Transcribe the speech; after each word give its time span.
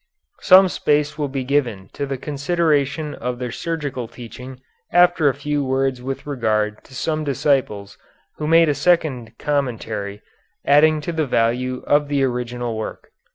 Some 0.39 0.67
space 0.67 1.15
will 1.19 1.27
be 1.27 1.43
given 1.43 1.91
to 1.93 2.07
the 2.07 2.17
consideration 2.17 3.13
of 3.13 3.37
their 3.37 3.51
surgical 3.51 4.07
teaching 4.07 4.59
after 4.91 5.29
a 5.29 5.33
few 5.35 5.63
words 5.63 6.01
with 6.01 6.25
regard 6.25 6.83
to 6.85 6.95
some 6.95 7.23
disciples 7.23 7.99
who 8.37 8.47
made 8.47 8.67
a 8.67 8.73
second 8.73 9.37
commentary, 9.37 10.23
adding 10.65 11.01
to 11.01 11.11
the 11.11 11.27
value 11.27 11.83
of 11.85 12.07
the 12.07 12.23
original 12.23 12.75
work. 12.75 13.11